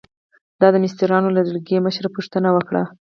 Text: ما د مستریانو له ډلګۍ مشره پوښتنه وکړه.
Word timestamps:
ما 0.59 0.67
د 0.71 0.75
مستریانو 0.83 1.33
له 1.35 1.41
ډلګۍ 1.47 1.77
مشره 1.85 2.09
پوښتنه 2.15 2.49
وکړه. 2.53 2.83